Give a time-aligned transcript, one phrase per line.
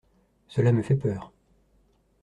[0.47, 1.31] Cela me fait peur.